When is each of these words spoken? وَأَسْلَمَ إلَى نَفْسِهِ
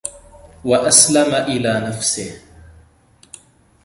وَأَسْلَمَ 0.63 1.35
إلَى 1.35 1.79
نَفْسِهِ 1.79 2.41